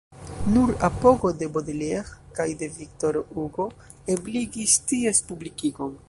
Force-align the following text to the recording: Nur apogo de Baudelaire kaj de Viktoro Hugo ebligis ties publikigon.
Nur 0.51 0.71
apogo 0.85 1.29
de 1.41 1.49
Baudelaire 1.57 2.15
kaj 2.39 2.47
de 2.61 2.69
Viktoro 2.79 3.21
Hugo 3.35 3.67
ebligis 4.15 4.79
ties 4.93 5.21
publikigon. 5.33 5.97